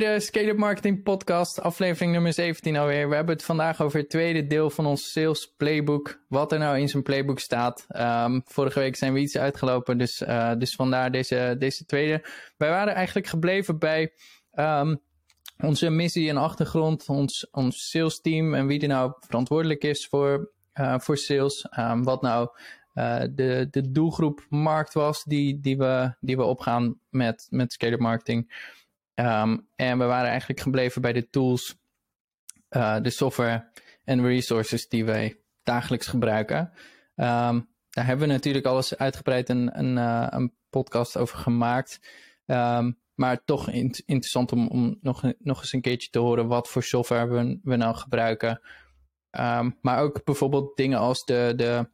[0.00, 3.08] de Scale Up Marketing Podcast, aflevering nummer 17 alweer.
[3.08, 6.24] We hebben het vandaag over het tweede deel van ons sales playbook.
[6.28, 7.86] Wat er nou in zijn playbook staat.
[7.96, 12.24] Um, vorige week zijn we iets uitgelopen, dus, uh, dus vandaar deze, deze tweede.
[12.56, 14.12] Wij waren eigenlijk gebleven bij
[14.54, 15.00] um,
[15.58, 20.52] onze missie en achtergrond, ons, ons sales team en wie er nou verantwoordelijk is voor,
[20.74, 21.66] uh, voor sales.
[21.78, 22.48] Um, wat nou
[22.94, 27.92] uh, de, de doelgroep markt was die, die, we, die we opgaan met, met Scale
[27.92, 28.52] Up Marketing.
[29.20, 31.78] Um, en we waren eigenlijk gebleven bij de tools,
[32.70, 33.70] uh, de software
[34.04, 36.58] en resources die wij dagelijks gebruiken.
[37.16, 42.00] Um, daar hebben we natuurlijk alles uitgebreid een, een, uh, een podcast over gemaakt.
[42.46, 46.68] Um, maar toch in, interessant om, om nog, nog eens een keertje te horen wat
[46.68, 48.60] voor software we, nou gebruiken.
[49.80, 51.88] maar ook bijvoorbeeld dingen als de, de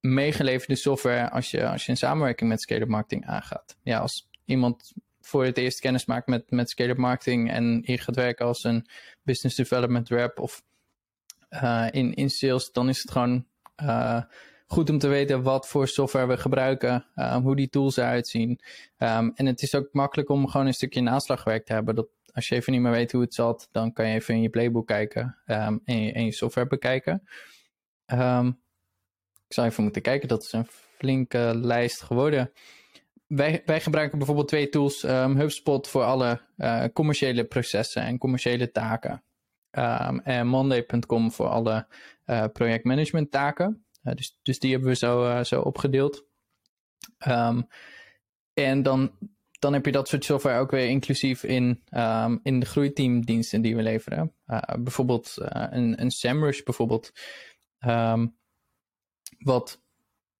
[0.00, 3.76] meegeleverde software als je, als je een samenwerking met Scale Marketing aangaat.
[3.82, 4.92] Ja, als iemand
[5.22, 8.86] voor het eerst kennis maakt met, met scale-up marketing en hier gaat werken als een
[9.22, 10.62] business development rep of
[11.50, 13.46] uh, in, in sales, dan is het gewoon
[13.82, 14.22] uh,
[14.66, 18.60] goed om te weten wat voor software we gebruiken, uh, hoe die tools eruit zien.
[18.98, 21.94] Um, en het is ook makkelijk om gewoon een stukje naslagwerk te hebben.
[21.94, 24.42] Dat als je even niet meer weet hoe het zat, dan kan je even in
[24.42, 27.22] je playbook kijken um, en, je, en je software bekijken.
[28.06, 28.60] Um,
[29.46, 30.66] ik zou even moeten kijken, dat is een
[30.98, 32.52] flinke lijst geworden
[33.34, 35.02] wij, wij gebruiken bijvoorbeeld twee tools.
[35.02, 39.24] Um, HubSpot voor alle uh, commerciële processen en commerciële taken.
[39.70, 41.86] Um, en Monday.com voor alle
[42.26, 43.84] uh, projectmanagement taken.
[44.02, 46.26] Uh, dus, dus die hebben we zo, zo opgedeeld.
[47.28, 47.66] Um,
[48.54, 49.12] en dan,
[49.58, 51.82] dan heb je dat soort software ook weer inclusief in,
[52.42, 54.34] in de groeiteamdiensten die we leveren.
[54.78, 57.12] bijvoorbeeld een, een SEMrush bijvoorbeeld.
[59.38, 59.81] wat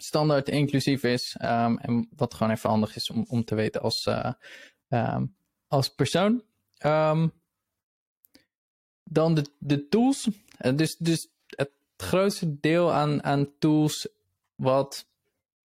[0.02, 1.36] standaard inclusief is.
[1.42, 4.32] Um, en wat gewoon even handig is om, om te weten als, uh,
[4.88, 5.34] um,
[5.68, 6.42] als persoon.
[6.86, 7.32] Um,
[9.04, 10.28] dan de, de tools.
[10.60, 14.08] Uh, dus, dus het grootste deel aan, aan tools
[14.54, 15.06] wat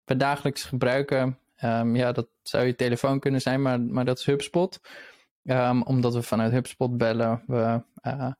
[0.04, 1.38] we dagelijks gebruiken.
[1.92, 4.80] ja, dat zou je telefoon kunnen zijn, maar, maar dat is HubSpot.
[5.84, 7.42] omdat we vanuit HubSpot bellen.
[7.46, 8.32] We, uh,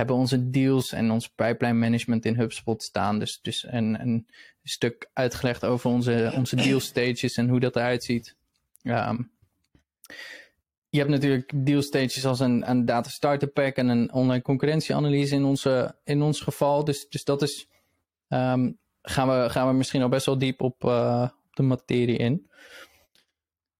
[0.00, 3.18] hebben onze deals en ons pipeline management in HubSpot staan.
[3.18, 4.26] Dus, dus een, een
[4.62, 8.36] stuk uitgelegd over onze, onze deal stages en hoe dat eruit ziet.
[8.82, 9.30] Um,
[10.88, 15.34] je hebt natuurlijk deal stages als een, een data starter pack en een online concurrentieanalyse
[15.34, 16.84] in, onze, in ons geval.
[16.84, 17.68] Dus, dus dat is,
[18.28, 22.16] um, gaan, we, gaan we misschien al best wel diep op, uh, op de materie
[22.16, 22.48] in.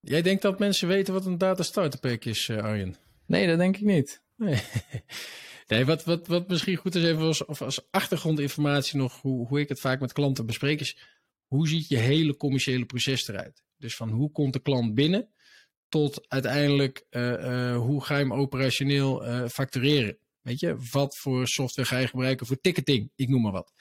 [0.00, 2.97] Jij denkt dat mensen weten wat een data starter pack is, uh, Arjen?
[3.26, 4.22] Nee, dat denk ik niet.
[4.37, 4.62] Nee.
[5.70, 9.60] Nee, wat, wat, wat misschien goed is even als, of als achtergrondinformatie nog, hoe, hoe
[9.60, 10.97] ik het vaak met klanten bespreek, is
[11.47, 13.62] hoe ziet je hele commerciële proces eruit?
[13.76, 15.28] Dus van hoe komt de klant binnen
[15.88, 20.19] tot uiteindelijk uh, uh, hoe ga je hem operationeel uh, factureren?
[20.41, 23.12] Weet je, wat voor software ga je gebruiken voor ticketing?
[23.14, 23.72] Ik noem maar wat.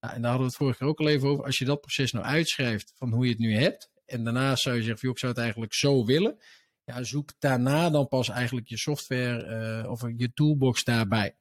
[0.00, 1.44] Nou, en daar hadden we het vorige keer ook al even over.
[1.44, 4.76] Als je dat proces nou uitschrijft van hoe je het nu hebt, en daarna zou
[4.76, 6.38] je zeggen, joh, ik zou het eigenlijk zo willen
[6.86, 11.36] ja, zoek daarna dan pas eigenlijk je software uh, of je toolbox daarbij.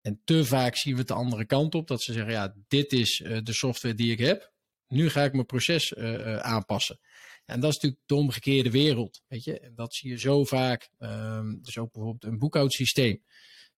[0.00, 2.92] En te vaak zien we het de andere kant op, dat ze zeggen, ja, dit
[2.92, 4.52] is uh, de software die ik heb.
[4.88, 6.98] Nu ga ik mijn proces uh, aanpassen.
[7.44, 9.60] En dat is natuurlijk de omgekeerde wereld, weet je.
[9.60, 10.90] En dat zie je zo vaak.
[10.98, 13.22] Um, dus ook bijvoorbeeld een boekhoudsysteem.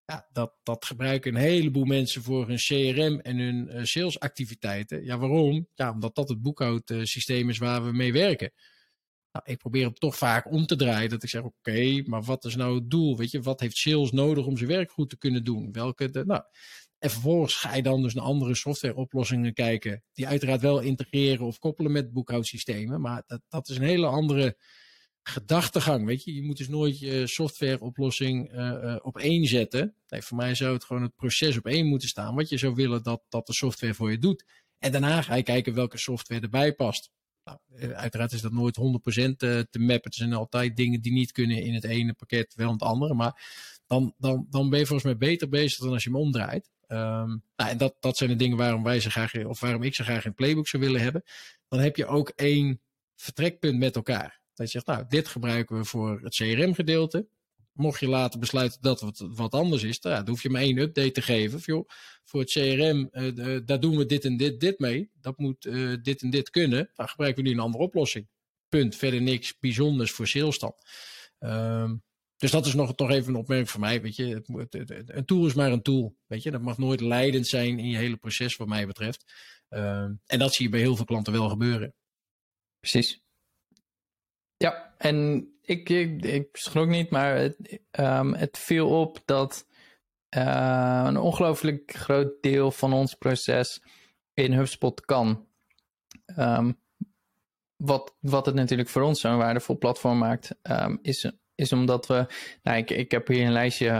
[0.04, 5.04] Ja, dat, dat gebruiken een heleboel mensen voor hun CRM en hun salesactiviteiten.
[5.04, 5.68] Ja, waarom?
[5.74, 8.52] Ja, omdat dat het boekhoudsysteem is waar we mee werken.
[9.34, 11.10] Nou, ik probeer hem toch vaak om te draaien.
[11.10, 13.16] Dat ik zeg, oké, maar wat is nou het doel?
[13.16, 15.72] Weet je, wat heeft sales nodig om zijn werk goed te kunnen doen?
[15.72, 16.42] Welke, nou,
[16.98, 20.02] en vervolgens ga je dan dus naar andere softwareoplossingen kijken.
[20.12, 23.00] Die uiteraard wel integreren of koppelen met boekhoudsystemen.
[23.00, 24.56] Maar dat, dat is een hele andere
[25.22, 26.06] gedachtegang.
[26.06, 29.96] Weet je, je moet dus nooit je softwareoplossing uh, uh, op één zetten.
[30.08, 32.34] Nee, voor mij zou het gewoon het proces op één moeten staan.
[32.34, 34.44] Wat je zou willen dat, dat de software voor je doet.
[34.78, 37.10] En daarna ga je kijken welke software erbij past.
[37.44, 40.10] Nou, eh, uiteraard is dat nooit 100% eh, te mappen.
[40.10, 43.14] Er zijn altijd dingen die niet kunnen in het ene pakket, wel in het andere.
[43.14, 43.42] Maar
[43.86, 46.70] dan, dan, dan ben je volgens mij beter bezig dan als je hem omdraait.
[46.88, 49.94] Um, nou, en dat, dat zijn de dingen waarom wij ze graag, of waarom ik
[49.94, 51.22] ze graag in playbook zou willen hebben.
[51.68, 52.80] Dan heb je ook één
[53.14, 54.40] vertrekpunt met elkaar.
[54.54, 57.26] Dat je zegt, nou, dit gebruiken we voor het CRM-gedeelte.
[57.74, 60.78] Mocht je later besluiten dat het wat anders is, nou, dan hoef je maar één
[60.78, 61.84] update te geven.
[62.24, 65.10] Voor het CRM, uh, daar doen we dit en dit, dit mee.
[65.20, 66.90] Dat moet uh, dit en dit kunnen.
[66.94, 68.28] Dan gebruiken we nu een andere oplossing.
[68.68, 68.96] Punt.
[68.96, 70.74] Verder niks bijzonders voor sales dan.
[71.38, 72.02] Um,
[72.36, 74.02] dus dat is nog toch even een opmerking van mij.
[74.02, 76.16] Weet je, het, een tool is maar een tool.
[76.26, 79.32] Weet je, dat mag nooit leidend zijn in je hele proces, wat mij betreft.
[79.68, 81.94] Um, en dat zie je bij heel veel klanten wel gebeuren.
[82.80, 83.23] Precies.
[84.64, 89.66] Ja, en ik, ik, ik schrok niet, maar het, um, het viel op dat
[90.36, 93.82] uh, een ongelooflijk groot deel van ons proces
[94.34, 95.46] in HubSpot kan.
[96.38, 96.80] Um,
[97.76, 102.26] wat, wat het natuurlijk voor ons zo'n waardevol platform maakt, um, is, is omdat we.
[102.62, 103.90] Nou, ik, ik heb hier een lijstje.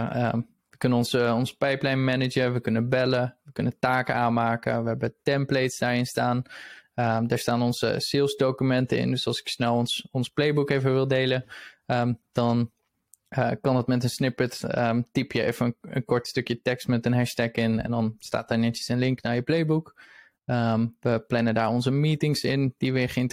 [0.69, 5.15] we kunnen onze, onze pipeline managen, we kunnen bellen, we kunnen taken aanmaken, we hebben
[5.23, 6.43] templates daarin staan.
[6.95, 9.11] Um, daar staan onze sales documenten in.
[9.11, 11.45] Dus als ik snel ons, ons playbook even wil delen,
[11.85, 12.71] um, dan
[13.29, 14.77] uh, kan het met een snippet.
[14.77, 17.81] Um, typ je even een, kort stukje tekst met een hashtag in.
[17.81, 20.01] En dan staat daar netjes een link naar je playbook.
[20.99, 23.27] we plannen daar onze meetings in, die weer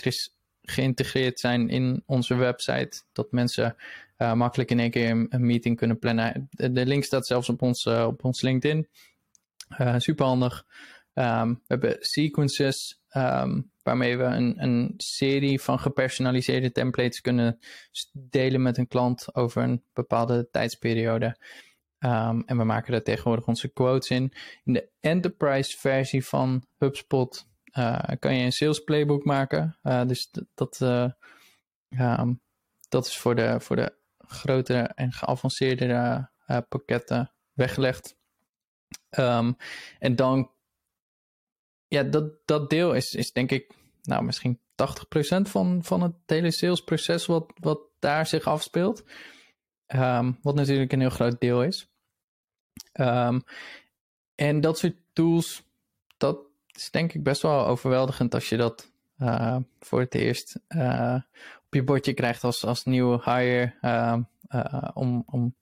[0.62, 3.03] geïntegreerd zijn in onze website.
[3.12, 3.76] Dat mensen
[4.19, 6.49] uh, makkelijk in één keer een, meeting kunnen plannen.
[6.50, 8.88] De, link staat zelfs op ons, uh, op ons LinkedIn.
[9.97, 10.67] super handig.
[11.12, 17.59] we hebben sequences Um, waarmee we een, een, serie van gepersonaliseerde templates kunnen
[18.12, 21.37] delen met een klant over een bepaalde tijdsperiode.
[21.99, 24.32] Um, en we maken daar tegenwoordig onze quotes in.
[24.64, 27.47] In de enterprise versie van HubSpot
[27.79, 29.79] uh, kan je een sales playbook maken.
[29.82, 31.11] Uh, dus dat, uh,
[32.00, 32.41] um,
[32.88, 36.31] dat is voor de, voor de grotere en geavanceerdere
[36.69, 38.17] pakketten weggelegd.
[39.99, 40.52] en dan
[41.93, 44.62] ja, dat, dat deel is, is denk ik, nou, misschien 80%
[45.43, 49.05] van, van het hele salesproces wat, wat daar zich afspeelt.
[49.87, 51.93] Um, wat natuurlijk een heel groot deel is.
[53.00, 53.43] Um,
[54.35, 55.62] en dat soort tools,
[56.17, 56.39] dat
[56.73, 61.21] is denk ik best wel overweldigend als je dat uh, voor het eerst uh,
[61.65, 63.75] op je bordje krijgt als, als nieuwe hire.
[63.83, 64.19] Uh,
[64.94, 65.55] om om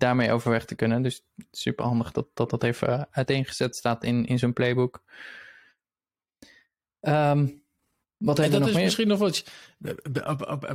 [0.00, 1.02] daarmee overweg te kunnen.
[1.02, 5.02] Dus super handig dat dat, dat even uiteengezet staat in, in zo'n playbook.
[7.00, 7.62] Um,
[8.16, 8.84] wat en dat is meer?
[8.84, 9.44] misschien nog wat.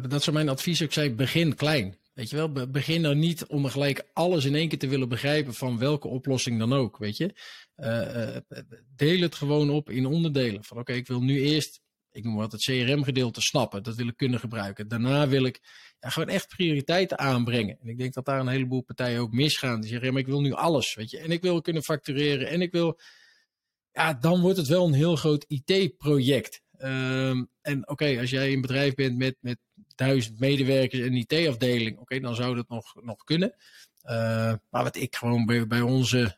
[0.09, 1.97] Dat zou mijn advies ook zijn: begin klein.
[2.13, 5.53] Weet je wel, begin nou niet om gelijk alles in één keer te willen begrijpen
[5.53, 6.97] van welke oplossing dan ook.
[6.97, 7.33] Weet je,
[7.77, 8.37] uh,
[8.95, 10.63] deel het gewoon op in onderdelen.
[10.63, 11.81] Van oké, ik wil nu eerst
[12.15, 13.83] ik noem wat het CRM-gedeelte snappen.
[13.83, 14.87] Dat wil ik kunnen gebruiken.
[14.87, 15.59] Daarna wil ik
[15.99, 17.77] ja, gewoon echt prioriteiten aanbrengen.
[17.81, 19.79] En ik denk dat daar een heleboel partijen ook misgaan.
[19.79, 21.19] Die zeggen, ja, maar ik wil nu alles, weet je.
[21.19, 22.99] En ik wil kunnen factureren en ik wil...
[23.91, 26.61] Ja, dan wordt het wel een heel groot IT-project.
[26.77, 29.57] Um, en oké, als jij een bedrijf bent met, met
[29.95, 33.55] duizend medewerkers en een IT-afdeling, oké, dan zou dat nog, nog kunnen.
[34.03, 36.37] Uh, maar wat ik gewoon bij, bij onze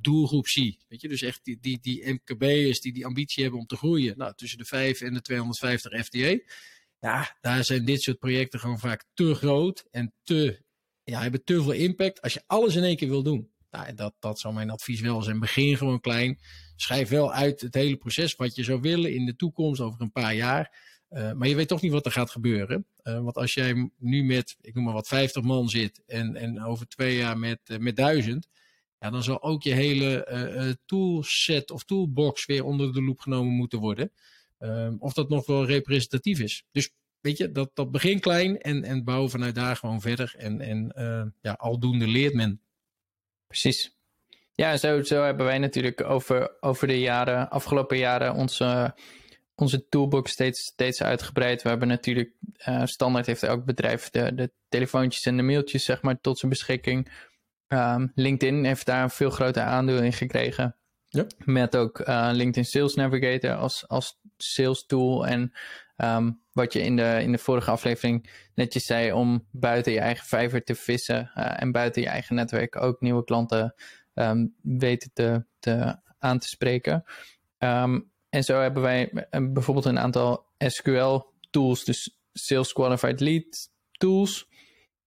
[0.00, 0.78] doelgroep zie.
[0.88, 4.18] Weet je, dus echt die, die, die MKB'ers die die ambitie hebben om te groeien.
[4.18, 6.38] Nou, tussen de 5 en de 250 FTA.
[7.00, 10.62] Ja, daar zijn dit soort projecten gewoon vaak te groot en te,
[11.04, 13.50] ja, hebben te veel impact als je alles in één keer wil doen.
[13.70, 15.40] Nou, dat, dat zou mijn advies wel zijn.
[15.40, 16.38] Begin gewoon klein.
[16.76, 20.12] Schrijf wel uit het hele proces wat je zou willen in de toekomst over een
[20.12, 20.84] paar jaar.
[21.10, 22.86] Uh, maar je weet toch niet wat er gaat gebeuren.
[23.02, 26.62] Uh, want als jij nu met, ik noem maar wat, 50 man zit en, en
[26.62, 28.48] over twee jaar met, met 1000
[28.98, 33.52] ja, dan zal ook je hele uh, toolset of toolbox weer onder de loep genomen
[33.52, 34.12] moeten worden.
[34.58, 36.64] Uh, of dat nog wel representatief is.
[36.72, 36.90] Dus
[37.20, 40.34] weet je, dat, dat begint klein en, en bouw vanuit daar gewoon verder.
[40.38, 42.60] En, en uh, ja, aldoende leert men.
[43.46, 43.94] Precies.
[44.52, 48.94] Ja, zo, zo hebben wij natuurlijk over, over de jaren, afgelopen jaren onze,
[49.54, 51.62] onze toolbox steeds, steeds uitgebreid.
[51.62, 52.32] We hebben natuurlijk,
[52.84, 57.10] standaard heeft elk bedrijf de, de telefoontjes en de mailtjes zeg maar tot zijn beschikking.
[57.68, 60.76] Um, LinkedIn heeft daar een veel groter aandeel in gekregen.
[61.08, 61.26] Ja.
[61.44, 65.26] Met ook uh, LinkedIn Sales Navigator als, als sales tool.
[65.26, 65.52] En
[65.96, 70.26] um, wat je in de, in de vorige aflevering netjes zei, om buiten je eigen
[70.26, 73.74] vijver te vissen uh, en buiten je eigen netwerk ook nieuwe klanten
[74.14, 77.04] um, weten te, te, aan te spreken.
[78.28, 81.20] en zo hebben wij uh, bijvoorbeeld een aantal SQL
[81.50, 84.48] tools, dus Sales Qualified Lead tools.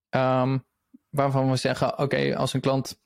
[0.10, 0.68] Um,
[1.10, 3.00] waarvan we zeggen: oké, als een klant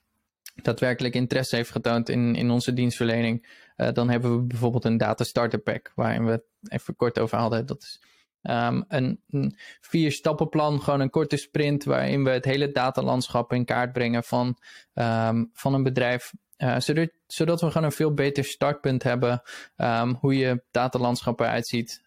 [0.55, 5.23] daadwerkelijk interesse heeft getoond in, in onze dienstverlening, uh, dan hebben we bijvoorbeeld een data
[5.23, 7.65] starter pack, waarin we het even kort over hadden.
[7.65, 8.01] Dat is
[8.41, 13.65] um, een, een vier stappenplan, gewoon een korte sprint, waarin we het hele datalandschap in
[13.65, 14.57] kaart brengen van,
[14.93, 16.31] um, van een bedrijf.
[16.57, 19.41] Uh, zodat, zodat we gewoon een veel beter startpunt hebben.
[19.77, 22.03] Um, hoe je datalandschap eruit ziet.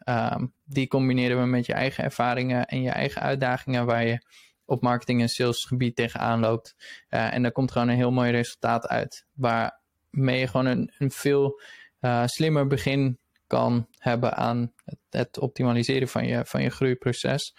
[0.65, 4.21] die combineren we met je eigen ervaringen en je eigen uitdagingen waar je
[4.67, 6.75] op marketing- en salesgebied tegenaan loopt.
[7.11, 9.27] Uh, en daar komt gewoon een heel mooi resultaat uit.
[9.33, 11.61] Waarmee je gewoon een, een veel
[12.01, 17.57] uh, slimmer begin kan hebben aan het, het, optimaliseren van je, van je groeiproces.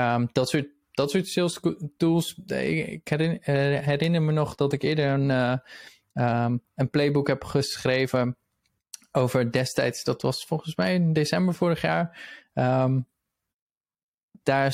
[0.00, 1.60] Um, dat soort dat soort sales
[1.96, 2.34] tools.
[2.34, 5.60] Ik herinner, me nog dat ik eerder een,
[6.14, 8.36] um, een playbook heb geschreven
[9.12, 10.04] over destijds.
[10.04, 12.20] Dat was volgens mij in december vorig jaar.
[12.54, 13.08] Um,
[14.42, 14.72] daar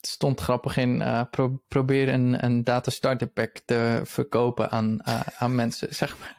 [0.00, 5.20] stond grappig in, uh, pro probeer een, een data starter pack te verkopen aan, uh,
[5.20, 6.36] aan mensen, zeg maar.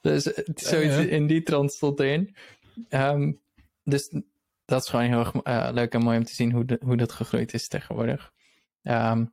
[0.00, 0.22] Dus
[0.54, 2.36] zoiets in die trant stond erin.
[2.90, 3.40] Um,
[3.84, 4.14] dus
[4.64, 6.96] dat is gewoon heel erg uh, leuk en mooi om te zien hoe, de, hoe
[6.96, 8.32] dat gegroeid is tegenwoordig.
[8.82, 9.32] Um,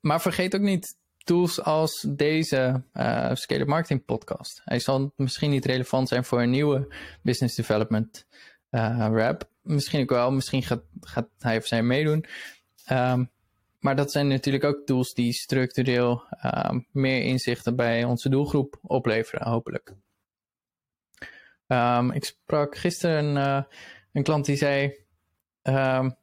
[0.00, 4.60] maar vergeet ook niet tools als deze uh, Scale Marketing podcast.
[4.64, 8.26] Hij zal misschien niet relevant zijn voor een nieuwe business development
[8.70, 9.50] uh, rap.
[9.62, 12.24] Misschien ook wel, misschien gaat, gaat hij of zij meedoen.
[12.90, 13.30] Um,
[13.78, 19.48] maar dat zijn natuurlijk ook tools die structureel um, meer inzichten bij onze doelgroep opleveren,
[19.48, 19.94] hopelijk.
[21.66, 23.62] Um, ik sprak gisteren een, uh,
[24.12, 24.94] een klant die zei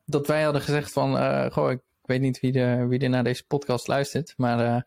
[0.06, 3.24] dat wij hadden gezegd van, uh, goh, ik weet niet wie er, wie er naar
[3.24, 4.82] deze podcast luistert, maar uh,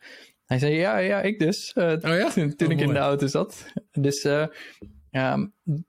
[0.44, 1.72] hij zei ja, ja, ik dus.
[1.74, 2.30] Oh ja?
[2.30, 3.66] Toen, toen oh, ik in de auto zat.
[3.90, 4.22] Dus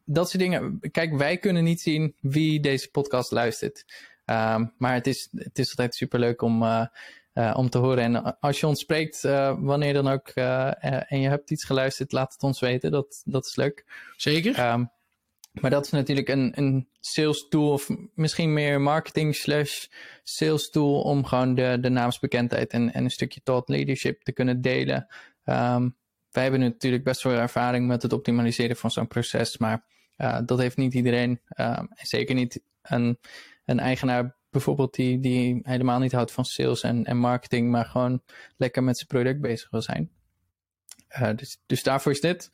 [0.05, 0.79] dat soort dingen.
[0.91, 3.85] Kijk, wij kunnen niet zien wie deze podcast luistert.
[4.25, 6.63] Um, maar het is, het is altijd superleuk om,
[7.53, 8.03] om te horen.
[8.03, 9.21] En als je ons spreekt,
[9.57, 12.91] wanneer dan ook, en je hebt iets geluisterd, laat het ons weten.
[12.91, 13.85] Dat, dat is leuk.
[14.17, 14.71] Zeker.
[14.71, 14.91] Um,
[15.53, 19.85] maar dat is natuurlijk een, een sales tool of misschien meer marketing slash
[20.23, 24.61] sales tool om gewoon de, de naamsbekendheid en, en een stukje thought leadership te kunnen
[24.61, 25.07] delen.
[25.45, 25.95] Um,
[26.31, 29.85] wij hebben natuurlijk best wel ervaring met het optimaliseren van zo'n proces, maar
[30.45, 31.41] dat heeft niet iedereen.
[31.93, 33.19] Zeker niet een,
[33.65, 38.21] een eigenaar bijvoorbeeld die, die helemaal niet houdt van sales en, en marketing, maar gewoon
[38.57, 40.11] lekker met zijn product bezig wil zijn.
[41.19, 42.51] Uh, dus, dus daarvoor is dit.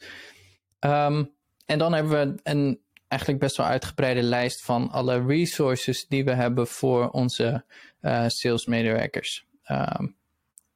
[0.79, 1.33] Um,
[1.65, 6.33] en dan hebben we een eigenlijk best wel uitgebreide lijst van alle resources die we
[6.33, 7.65] hebben voor onze
[8.01, 9.45] uh, salesmedewerkers.
[9.71, 10.17] Um,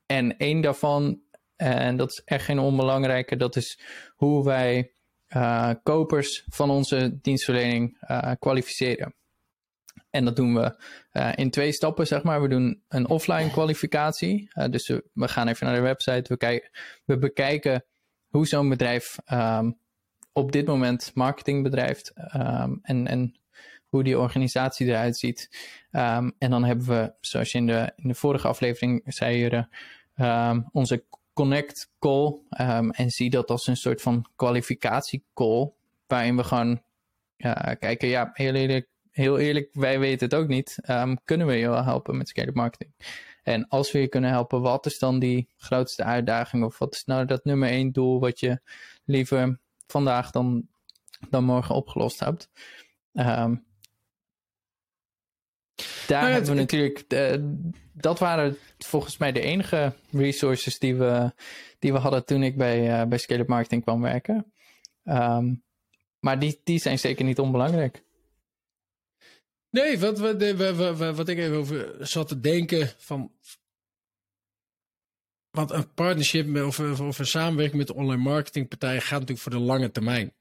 [0.06, 1.22] en één daarvan,
[1.56, 3.80] en dat is echt geen onbelangrijke, dat is
[4.16, 4.94] hoe wij
[5.30, 7.98] uh, kopers van onze dienstverlening
[8.40, 9.16] kwalificeren.
[10.10, 10.76] En dat doen we
[11.14, 12.42] uh, in twee stappen, zeg maar.
[12.42, 14.50] We doen een offline kwalificatie.
[14.54, 16.24] Uh, dus we, gaan even naar de website.
[16.28, 16.72] We, kijk,
[17.06, 17.86] we bekijken
[18.28, 19.78] hoe zo'n bedrijf um,
[20.34, 23.36] op dit moment marketing bedrijft um, en, en
[23.88, 25.50] hoe die organisatie eruit ziet.
[25.92, 29.66] Um, en dan hebben we, zoals je in de, in de vorige aflevering zei,
[30.16, 32.40] um, onze connect call.
[32.92, 35.72] en zie dat als een soort van kwalificatie call,
[36.08, 36.82] waarin we gewoon
[37.38, 40.78] uh, kijken, ja, heel eerlijk, heel eerlijk, wij weten het ook niet.
[41.24, 42.92] kunnen we je wel helpen met scale marketing?
[43.44, 46.64] En als we je kunnen helpen, wat is dan die grootste uitdaging?
[46.64, 48.60] Of wat is nou dat nummer één doel wat je
[49.06, 50.68] liever vandaag dan,
[51.30, 52.50] dan morgen opgelost hebt.
[53.14, 53.66] Um,
[56.08, 57.56] daar nou hebben we natuurlijk, de,
[57.94, 61.34] dat waren volgens mij de enige resources die we,
[61.80, 64.54] die we hadden toen ik bij, uh, bij Scale Marketing kwam werken.
[65.04, 65.64] Um,
[66.20, 68.04] maar die, die zijn zeker niet onbelangrijk.
[69.74, 73.32] Nee, wat, wat, wat, wat ik even over zat te denken van.
[75.50, 79.58] Want een partnership met, of, of, een samenwerking met online marketingpartij gaat natuurlijk voor de
[79.58, 80.34] lange termijn.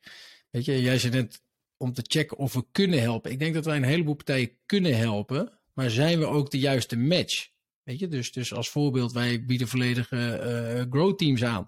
[0.50, 1.42] Weet je, jij zei net
[1.76, 3.30] om te checken of we kunnen helpen.
[3.30, 6.96] Ik denk dat wij een heleboel partijen kunnen helpen, maar zijn we ook de juiste
[6.96, 7.48] match?
[7.82, 11.66] Weet je, dus, dus als voorbeeld, wij bieden volledige uh, grow teams aan.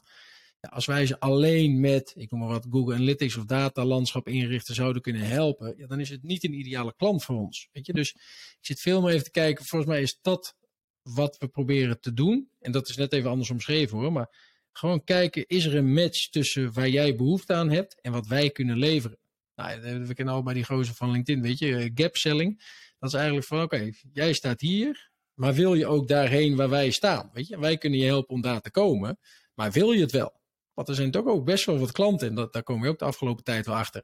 [0.70, 5.02] Als wij ze alleen met, ik noem maar wat, Google Analytics of datalandschap inrichten zouden
[5.02, 7.68] kunnen helpen, ja, dan is het niet een ideale klant voor ons.
[7.72, 9.64] Weet je, dus ik zit veel meer even te kijken.
[9.64, 10.56] Volgens mij is dat
[11.02, 12.48] wat we proberen te doen.
[12.60, 14.12] En dat is net even anders omschreven hoor.
[14.12, 14.30] Maar
[14.72, 18.50] gewoon kijken, is er een match tussen waar jij behoefte aan hebt en wat wij
[18.50, 19.18] kunnen leveren?
[19.56, 22.58] Nou, we kennen al bij die gozer van LinkedIn, weet je, eh, gap selling.
[22.98, 26.90] Dat is eigenlijk van, oké, jij staat hier, maar wil je ook daarheen waar wij
[26.90, 27.30] staan?
[27.32, 29.18] Weet je, wij kunnen je helpen om daar te komen,
[29.54, 30.42] maar wil je het wel?
[30.74, 32.98] Want er zijn toch ook best wel wat klanten, en dat, daar komen we ook
[32.98, 34.02] de afgelopen tijd wel achter,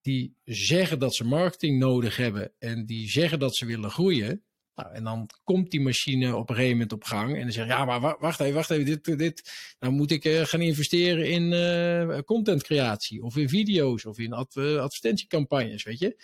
[0.00, 4.44] die zeggen dat ze marketing nodig hebben en die zeggen dat ze willen groeien,
[4.76, 7.34] nou, en dan komt die machine op een gegeven moment op gang.
[7.34, 8.84] En dan zeg je, ja, maar wacht even, wacht even.
[8.84, 13.22] Dit, dit, dan moet ik uh, gaan investeren in uh, contentcreatie.
[13.22, 14.04] Of in video's.
[14.04, 16.22] Of in uh, advertentiecampagnes, weet je.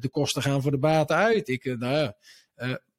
[0.00, 1.48] de kosten gaan voor de baten uit.
[1.48, 2.16] Ik, nou ja.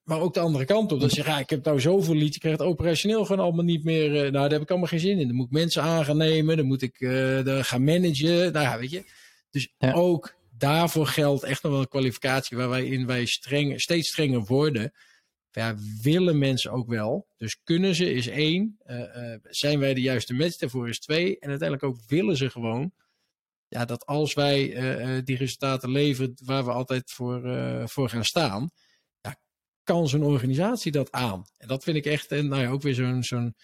[0.03, 0.99] Maar ook de andere kant op.
[0.99, 2.33] Dat zeg ja, ik heb nou zoveel lied.
[2.33, 4.09] Je krijgt het operationeel gewoon allemaal niet meer.
[4.09, 5.27] nou, daar heb ik allemaal geen zin in.
[5.27, 6.57] Dan moet ik mensen aan gaan nemen.
[6.57, 6.95] Dan moet ik
[7.61, 8.51] gaan managen.
[8.51, 9.03] Nou ja, weet je.
[9.49, 9.93] Dus ja.
[9.93, 14.43] ook daarvoor geldt echt nog wel een kwalificatie waar wij in wij streng, steeds strenger
[14.45, 14.93] worden.
[15.51, 17.27] Ja, willen mensen ook wel.
[17.37, 18.77] Dus kunnen ze is één.
[18.85, 21.39] Uh, uh, zijn wij de juiste match daarvoor is twee.
[21.39, 22.91] En uiteindelijk ook willen ze gewoon.
[23.67, 24.67] Ja, dat als wij
[25.23, 27.41] die resultaten leveren waar we altijd voor,
[27.89, 28.71] voor gaan staan.
[29.83, 31.45] Kan zo'n organisatie dat aan.
[31.57, 33.55] En dat vind ik echt, en nou ja, ook weer zo'n zo'n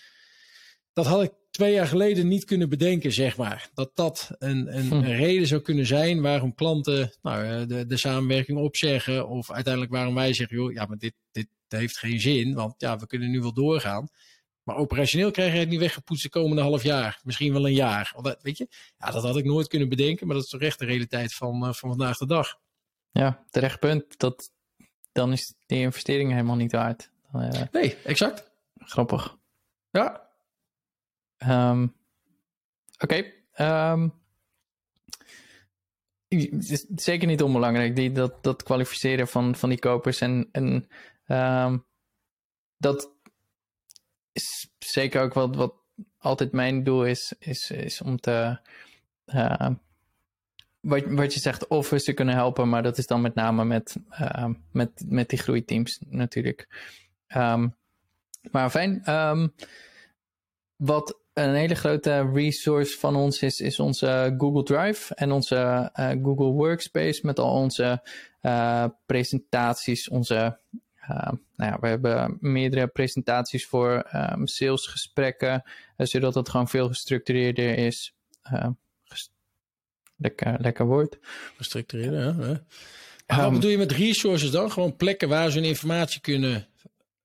[1.00, 3.70] dat had ik twee jaar geleden niet kunnen bedenken, zeg maar.
[3.74, 4.94] Dat dat een, een, hm.
[4.94, 9.28] een reden zou kunnen zijn waarom klanten nou, eh, de, de samenwerking opzeggen.
[9.28, 12.54] Of uiteindelijk waarom wij zeggen, joh, ja, maar dit, dit heeft geen zin.
[12.54, 14.08] Want ja, we kunnen nu wel doorgaan.
[14.64, 17.20] Maar operationeel krijg je het niet weggepoetst de komende half jaar.
[17.24, 18.14] Misschien wel een jaar.
[18.22, 18.68] Dat, weet je?
[18.98, 20.28] Ja, dat had ik nooit kunnen bedenken.
[20.28, 22.60] Maar dat is toch echt de realiteit van, uh, van vandaag de dag.
[23.12, 24.20] Ja, terecht punt.
[24.20, 24.52] Dat,
[25.20, 27.10] dan is die investering helemaal niet waard.
[27.36, 28.52] Uh, nee, exact.
[28.76, 29.38] Grappig.
[29.90, 30.30] Ja.
[31.38, 31.96] Um,
[33.00, 33.34] Oké.
[33.58, 33.94] Okay.
[33.94, 34.14] Um,
[36.96, 40.22] zeker niet onbelangrijk, die, dat, dat kwalificeren van, van die kopers.
[40.22, 40.90] En, en
[41.28, 41.86] um,
[42.78, 43.12] dat
[44.32, 45.74] is zeker ook wat, wat
[46.18, 48.60] altijd mijn doel is, is, is om te.
[49.26, 49.70] Uh,
[50.80, 53.66] wat, wat je zegt, of we ze kunnen helpen, maar dat is dan met name
[53.66, 56.68] met, uh, met, met die groeiteams natuurlijk.
[57.36, 57.76] Um,
[58.52, 59.14] maar fijn.
[59.14, 59.54] Um,
[60.76, 66.10] wat een hele grote resource van ons is, is onze Google Drive en onze uh,
[66.10, 68.02] Google Workspace met al onze
[68.42, 70.60] uh, presentaties, onze
[71.56, 75.64] nou ja, we hebben meerdere presentaties voor um, salesgesprekken,
[75.98, 78.16] zodat het gewoon veel gestructureerder is.
[80.20, 81.18] Lekker, lekker woord.
[81.58, 82.62] Gestructureerder, ja.
[83.38, 84.72] wat um, bedoel je met resources dan?
[84.72, 86.68] Gewoon plekken waar ze hun informatie kunnen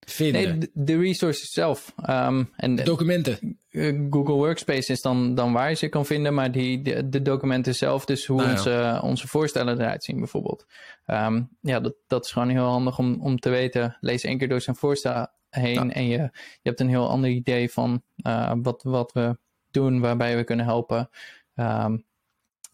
[0.00, 0.58] vinden?
[0.58, 1.94] Nee, de, resources zelf.
[2.10, 3.58] Um, en documenten?
[3.70, 7.22] Eh, Google Workspace is dan, dan waar je ze kan vinden, maar die, de, de
[7.22, 10.66] documenten zelf, dus hoe ah, onze, onze voorstellen eruit zien bijvoorbeeld.
[11.06, 13.96] Um, ja, dat, dat is gewoon heel handig om, om te weten.
[14.00, 16.30] Lees één keer door zijn voorstel heen en je, je
[16.62, 19.38] hebt een heel ander idee van uh, wat, wat we
[19.70, 21.10] doen, waarbij we kunnen helpen.
[21.54, 22.04] Um,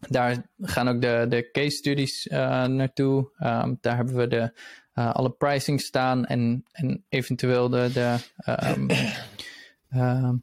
[0.09, 3.31] daar gaan ook de, de case studies uh, naartoe.
[3.39, 4.53] Um, daar hebben we de,
[4.95, 8.17] uh, alle pricing staan en, en eventueel de, de,
[8.77, 8.87] um,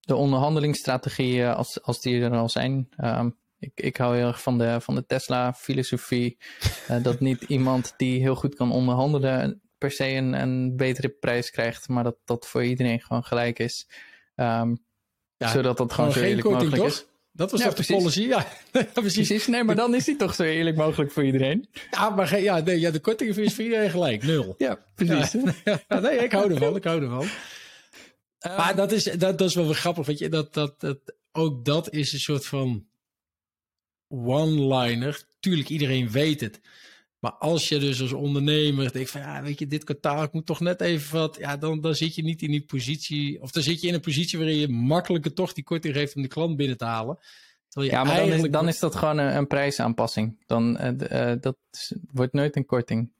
[0.00, 2.88] de onderhandelingsstrategieën als, als die er al zijn.
[3.04, 6.38] Um, ik, ik hou heel erg van de, van de Tesla-filosofie.
[7.02, 11.88] Dat niet iemand die heel goed kan onderhandelen per se een, een betere prijs krijgt,
[11.88, 13.88] maar dat dat voor iedereen gewoon gelijk is.
[14.34, 17.06] Ja, zodat dat gewoon zo eerlijk mogelijk is.
[17.36, 18.20] Dat was ja, toch de policy?
[18.34, 18.46] Ja,
[18.92, 19.14] precies.
[19.14, 19.46] precies.
[19.46, 21.68] Nee, maar dan is die toch zo eerlijk mogelijk voor iedereen.
[21.90, 24.22] Ja, maar ja, nee, ja, de korting is voor iedereen gelijk.
[24.22, 24.54] Nul.
[24.58, 25.42] Ja, precies.
[25.64, 26.76] Ja, nee, ik hou ervan.
[26.76, 27.22] Ik hou ervan.
[27.22, 30.06] Um, maar dat is, dat, dat is wel weer grappig.
[30.06, 30.98] Weet je, dat, dat, dat,
[31.32, 32.86] ook dat is een soort van
[34.08, 35.24] one-liner.
[35.40, 36.60] Tuurlijk, iedereen weet het.
[37.18, 40.46] Maar als je dus als ondernemer denkt van ja, weet je, dit kwartaal, ik moet
[40.46, 41.36] toch net even wat.
[41.36, 43.42] Ja, dan, dan zit je niet in die positie.
[43.42, 46.22] Of dan zit je in een positie waarin je makkelijker toch die korting geeft om
[46.22, 47.18] de klant binnen te halen.
[47.68, 50.42] Ja, maar dan is, dan is dat gewoon een, een prijsaanpassing.
[50.46, 51.56] Dan, uh, dat
[52.12, 53.12] wordt nooit een korting.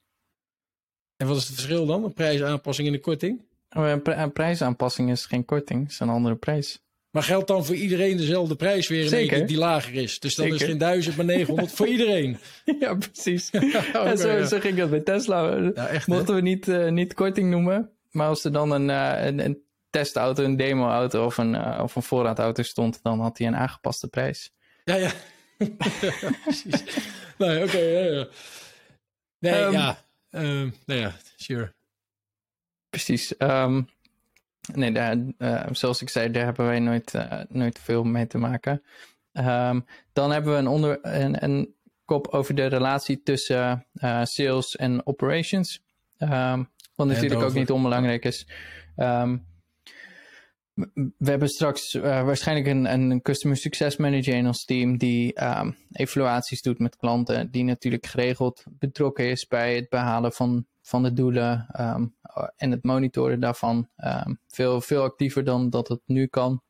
[1.16, 2.04] En wat is het verschil dan?
[2.04, 3.44] Een prijsaanpassing en een korting?
[3.70, 6.80] Oh, een, een prijsaanpassing is geen korting, het is een andere prijs.
[7.16, 9.46] Maar geldt dan voor iedereen dezelfde prijs weer Zeker.
[9.46, 10.18] die lager is?
[10.18, 12.38] Dus dan is geen 1000, maar 900 voor iedereen.
[12.80, 13.50] Ja, precies.
[13.92, 15.56] en zo, zo, ging dat bij Tesla.
[15.74, 19.24] Ja, echt, Mochten we niet, uh, niet korting noemen, maar als er dan een, uh,
[19.24, 23.46] een, een, testauto, een demoauto of een, uh, of een voorraadauto stond, dan had hij
[23.46, 24.52] een aangepaste prijs.
[24.84, 25.10] Ja, ja.
[26.44, 26.82] precies.
[27.38, 27.64] nee, oké.
[27.64, 28.28] Okay, ja, ja.
[29.38, 29.98] Nee, um, ja.
[30.30, 31.72] Um, nou ja, sure.
[32.90, 33.34] Precies.
[33.38, 33.88] Um,
[34.74, 38.38] nee, daar, uh, zoals ik zei, daar hebben wij nooit, uh, nooit veel mee te
[38.38, 38.82] maken.
[39.32, 41.74] Um, dan hebben we een, onder, een, een,
[42.04, 45.82] kop over de relatie tussen uh, sales en operations.
[46.18, 48.46] Um, wat natuurlijk ook niet onbelangrijk is.
[48.96, 49.46] Um,
[51.18, 55.76] we hebben straks uh, waarschijnlijk een, een Customer Success Manager in ons team die um,
[55.92, 61.12] evaluaties doet met klanten, die natuurlijk geregeld betrokken is bij het behalen van van de
[61.12, 62.14] doelen um,
[62.56, 63.88] en het monitoren daarvan.
[63.96, 66.62] Um, veel, veel actiever dan dat het nu kan.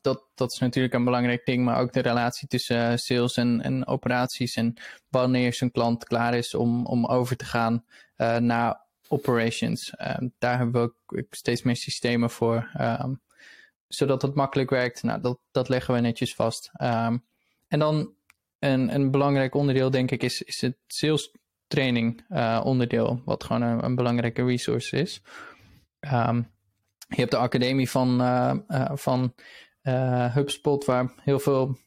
[0.00, 3.60] Dat, dat is natuurlijk een belangrijk ding, maar ook de relatie tussen uh, sales en,
[3.60, 4.56] en operaties.
[4.56, 4.74] En
[5.08, 7.84] wanneer zo'n klant klaar is om, om over te gaan
[8.16, 8.81] uh, naar
[9.12, 9.92] operations.
[10.38, 12.70] daar hebben we ook steeds meer systemen voor,
[13.88, 15.02] zodat het makkelijk werkt.
[15.02, 16.70] Nou, dat, dat leggen we netjes vast.
[17.68, 18.14] en dan
[18.58, 21.30] een, een belangrijk onderdeel, denk ik, is, is het sales
[21.66, 25.22] training uh, onderdeel, wat gewoon een, belangrijke resource is.
[27.08, 29.34] Je hebt de academie van, uh, uh, van
[30.32, 31.78] HubSpot, waar heel veel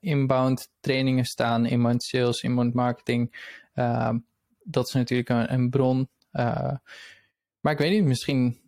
[0.00, 3.52] inbound trainingen staan, inbound sales, inbound marketing.
[3.74, 4.18] Ehm,
[4.62, 6.08] dat is natuurlijk een, een bron.
[7.60, 8.62] Maar ik weet niet, misschien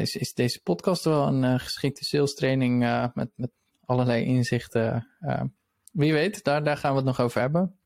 [0.00, 2.78] is, is deze podcast wel een geschikte sales training
[3.14, 3.50] met, met
[3.84, 5.08] allerlei inzichten.
[5.92, 7.78] wie weet, daar, daar gaan we het nog over hebben.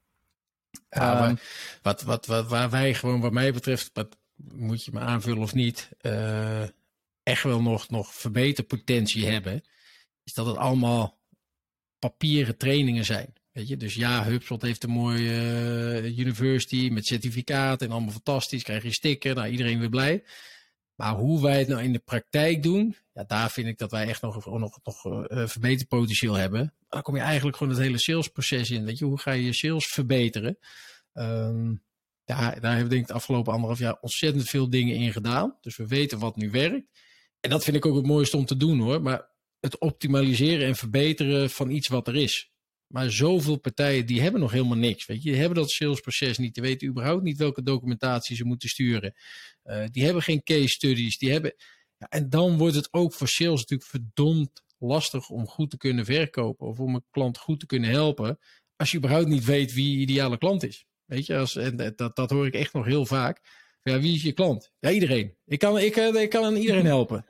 [0.89, 1.39] Um,
[1.83, 5.55] wat, wat, wat, waar wij gewoon, wat mij betreft, wat, moet je me aanvullen of
[5.55, 6.63] niet, uh,
[7.23, 9.63] echt wel nog, nog verbeterpotentie hebben,
[10.25, 11.19] is dat het allemaal
[11.99, 13.35] papieren trainingen zijn.
[13.67, 18.63] Dus ja, HubSpot heeft een mooie uh, university met certificaat en allemaal fantastisch.
[18.63, 20.25] Krijg je sticker, nou iedereen weer blij.
[20.95, 24.07] Maar hoe wij het nou in de praktijk doen, ja, daar vind ik dat wij
[24.07, 26.75] echt nog, nog, nog uh, verbeterpotentieel hebben.
[26.89, 28.85] Dan kom je eigenlijk gewoon het hele salesproces in.
[28.85, 30.59] Weet je, hoe ga je je sales verbeteren?
[32.25, 35.57] Ja, daar hebben we denk ik het afgelopen anderhalf jaar ontzettend veel dingen in gedaan.
[35.61, 36.87] Dus we weten wat nu werkt.
[37.41, 39.03] En dat vind ik ook het mooiste om te doen hoor.
[39.03, 39.29] Maar
[39.61, 42.50] het optimaliseren en verbeteren van iets wat er is.
[42.93, 45.07] Maar zoveel partijen die hebben nog helemaal niks.
[45.07, 46.55] Weet je, die hebben dat salesproces niet.
[46.55, 49.15] Die weten überhaupt niet welke documentatie ze moeten sturen.
[49.65, 51.19] Uh, die hebben geen case studies.
[51.19, 51.55] Die hebben...
[51.99, 56.05] Ja, en dan wordt het ook voor sales natuurlijk verdomd lastig om goed te kunnen
[56.05, 56.67] verkopen.
[56.67, 58.39] Of om een klant goed te kunnen helpen.
[58.77, 60.87] Als je überhaupt niet weet wie je ideale klant is.
[61.05, 63.41] Weet je, als, en dat, dat hoor ik echt nog heel vaak.
[63.83, 64.73] Ja, wie is je klant?
[64.79, 65.35] Ja, iedereen.
[65.47, 67.27] Ik kan, ik, eh, ik kan aan iedereen helpen.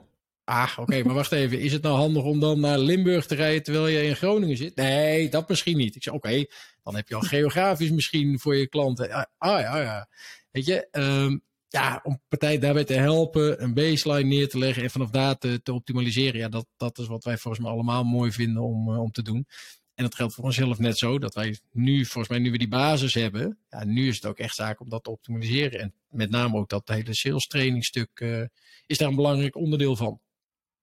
[0.51, 1.61] Ah, oké, maar wacht even.
[1.61, 4.77] Is het nou handig om dan naar Limburg te rijden terwijl je in Groningen zit?
[4.77, 5.97] Nee, dat misschien niet.
[5.97, 6.45] Ik zeg, oké,
[6.83, 9.29] dan heb je al geografisch misschien voor je klanten.
[9.39, 10.09] Ah, ja, ja.
[10.51, 14.91] Weet je, um, ja, om partij daarbij te helpen, een baseline neer te leggen en
[14.91, 16.41] vanaf daar te, te optimaliseren.
[16.41, 19.23] Ja, dat, dat is wat wij volgens mij allemaal mooi vinden om, uh, om te
[19.23, 19.47] doen.
[19.95, 22.69] En dat geldt voor onszelf net zo, dat wij nu, volgens mij, nu we die
[22.69, 25.81] basis hebben, ja, nu is het ook echt zaak om dat te optimaliseren.
[25.81, 28.45] En met name ook dat hele sales training stuk uh,
[28.87, 30.21] is daar een belangrijk onderdeel van.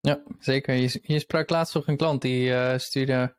[0.07, 0.75] Ja, zeker.
[0.75, 3.35] Je, je sprak laatst nog een klant die uh, stuurde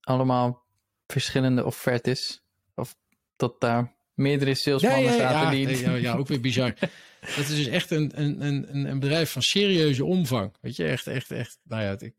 [0.00, 0.62] allemaal
[1.06, 2.42] verschillende offertes.
[2.74, 2.96] Of
[3.36, 5.78] dat daar meerdere salesmannen ja, ja, zaten ja, die...
[5.78, 6.74] Ja, ja, ook weer bizar.
[7.36, 10.56] dat is dus echt een, een, een, een bedrijf van serieuze omvang.
[10.60, 12.14] Weet je, echt, echt, echt, nou ja, ik,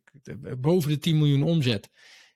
[0.61, 1.89] boven de 10 miljoen omzet.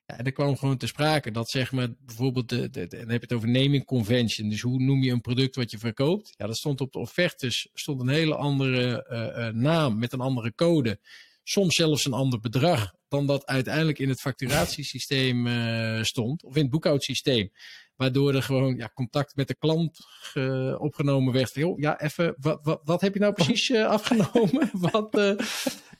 [0.06, 3.08] Ja, en er kwam gewoon te sprake dat zeg maar bijvoorbeeld, de, de, de, dan
[3.08, 4.48] heb je het over naming convention.
[4.48, 6.34] Dus hoe noem je een product wat je verkoopt?
[6.36, 10.20] Ja, dat stond op de offertes, stond een hele andere uh, uh, naam met een
[10.20, 10.98] andere code.
[11.44, 16.44] Soms zelfs een ander bedrag dan dat uiteindelijk in het facturatiesysteem uh, stond.
[16.44, 17.50] Of in het boekhoudsysteem.
[17.96, 19.98] Waardoor er gewoon ja, contact met de klant
[20.78, 21.54] opgenomen werd.
[21.54, 24.70] Joh, ja, even, wat, wat, wat heb je nou precies uh, afgenomen?
[24.90, 25.38] wat, uh,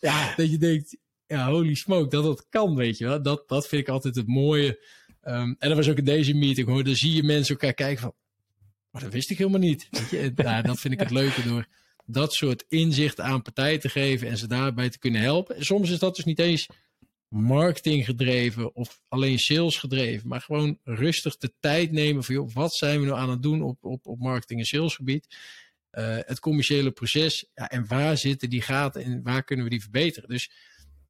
[0.00, 3.22] ja, dat je denkt, ja, holy smoke, dat dat kan, weet je wel.
[3.22, 4.84] Dat, dat vind ik altijd het mooie.
[5.22, 6.84] Um, en dat was ook in deze meeting, hoor.
[6.84, 8.14] Dan zie je mensen elkaar kijken van,
[8.90, 9.88] maar dat wist ik helemaal niet.
[10.62, 11.66] Dat vind ik het leuke door
[12.06, 15.56] dat soort inzicht aan partijen te geven en ze daarbij te kunnen helpen.
[15.56, 16.68] En soms is dat dus niet eens
[17.28, 23.00] marketing gedreven of alleen sales gedreven, maar gewoon rustig de tijd nemen joh, wat zijn
[23.00, 25.36] we nou aan het doen op, op, op marketing en salesgebied.
[25.92, 29.82] Uh, het commerciële proces ja, en waar zitten die gaten en waar kunnen we die
[29.82, 30.28] verbeteren.
[30.28, 30.50] Dus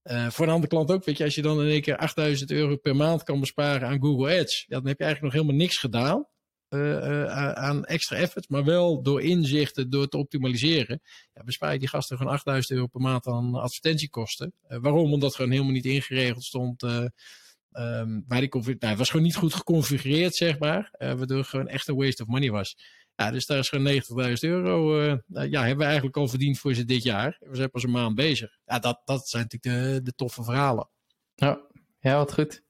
[0.04, 2.50] uh, voor een andere klant ook, weet je, als je dan in één keer 8000
[2.50, 5.66] euro per maand kan besparen aan Google Ads, ja, dan heb je eigenlijk nog helemaal
[5.66, 6.26] niks gedaan.
[6.74, 11.00] Uh, aan extra efforts, maar wel door inzichten, door te optimaliseren,
[11.34, 14.52] ja, bespaar je die gasten gewoon 8000 euro per maand aan advertentiekosten.
[14.68, 15.12] Uh, waarom?
[15.12, 16.82] Omdat gewoon helemaal niet ingeregeld stond.
[16.82, 20.90] Um, waar die nou, het was gewoon niet goed geconfigureerd, zeg maar.
[20.98, 22.76] waardoor het gewoon echt een waste of money was.
[23.16, 25.00] Ja, dus daar is gewoon 90.000 euro.
[25.28, 27.36] ja, hebben we eigenlijk al verdiend voor ze dit jaar.
[27.40, 28.58] We zijn pas een maand bezig.
[28.64, 30.88] Ja, dat, dat zijn natuurlijk de, de toffe verhalen.
[31.34, 31.60] Ja,
[32.00, 32.62] ja wat goed.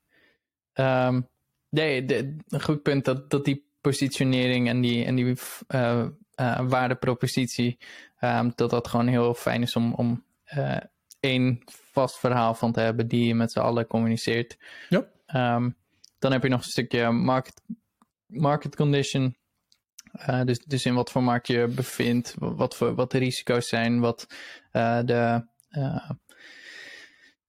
[0.74, 1.28] Um,
[1.68, 6.04] nee, de, een goed punt dat, dat die positionering en die, en die uh,
[6.40, 7.78] uh, waardepropositie,
[8.20, 10.24] um, dat dat gewoon heel fijn is om, om
[10.56, 10.76] uh,
[11.20, 14.56] één vast verhaal van te hebben die je met z'n allen communiceert.
[14.88, 15.06] Ja.
[15.54, 15.76] Um,
[16.18, 17.60] dan heb je nog een stukje market,
[18.26, 19.36] market condition.
[20.44, 24.26] dus, dus in wat voor markt je bevindt, wat, voor, wat de risico's zijn, wat
[25.04, 25.44] de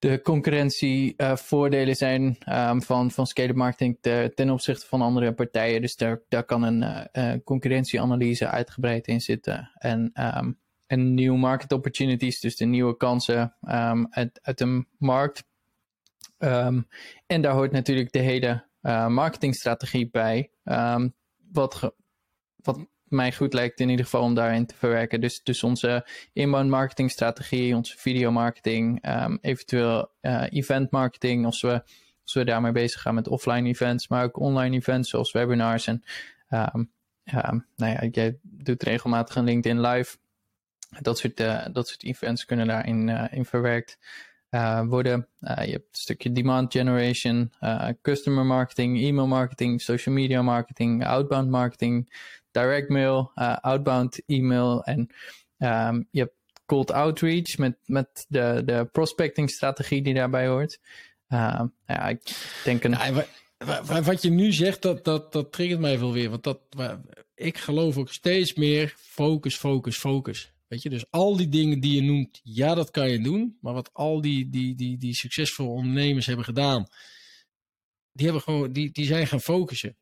[0.05, 5.81] de concurrentievoordelen uh, zijn um, van, van scale marketing te, ten opzichte van andere partijen.
[5.81, 9.71] Dus daar, daar kan een uh, concurrentieanalyse uitgebreid in zitten.
[9.73, 15.43] En, um, en nieuwe market opportunities, dus de nieuwe kansen um, uit, uit de markt.
[16.37, 18.67] en daar hoort natuurlijk de hele
[19.07, 20.51] marketingstrategie bij.
[21.51, 21.93] wat, ge,
[22.55, 25.21] wat mij goed lijkt in ieder geval om daarin te verwerken.
[25.21, 31.83] Dus, dus onze inbound marketing strategie, onze videomarketing, um, eventueel uh, event marketing, als we,
[32.23, 35.87] als we daarmee bezig gaan met offline events, maar ook online events zoals webinars.
[35.87, 36.03] En
[36.49, 36.91] um,
[37.33, 40.17] um, nou ja, jij doet regelmatig een LinkedIn live.
[40.99, 43.97] Dat soort, uh, dat soort events kunnen daarin uh, in verwerkt
[44.85, 45.27] worden.
[45.39, 47.51] je hebt een stukje demand generation,
[48.01, 52.09] customer marketing, e-mail marketing, social media marketing, outbound marketing
[52.55, 54.99] direct mail, uh, outbound e-mail en
[55.57, 56.33] um, je hebt
[56.65, 60.79] cold outreach met, met de, de prospecting strategie die daarbij hoort.
[61.29, 62.21] Uh, ja, ik
[62.63, 63.23] denk een...
[64.03, 66.29] Wat je nu zegt, dat, dat, dat triggert mij wel weer.
[66.29, 66.59] Want dat,
[67.35, 70.53] ik geloof ook steeds meer focus, focus, focus.
[70.67, 73.57] Weet je, dus al die dingen die je noemt, ja, dat kan je doen.
[73.61, 76.87] Maar wat al die, die, die, die succesvolle ondernemers hebben gedaan,
[78.11, 79.97] die, hebben gewoon, die, die zijn gaan focussen.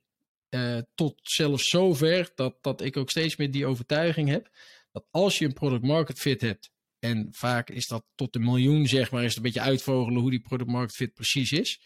[0.53, 4.49] Uh, tot zelfs zover dat, dat ik ook steeds meer die overtuiging heb.
[4.91, 6.71] Dat als je een product market fit hebt.
[6.99, 10.29] En vaak is dat tot een miljoen, zeg maar, is het een beetje uitvogelen hoe
[10.29, 11.81] die product market fit precies is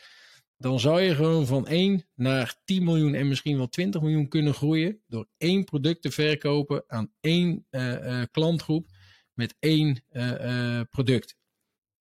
[0.58, 4.53] dan zou je gewoon van 1 naar 10 miljoen en misschien wel 20 miljoen kunnen
[4.53, 8.88] groeien door één product te verkopen aan één uh, uh, klantgroep
[9.34, 10.03] met één
[10.89, 11.38] product.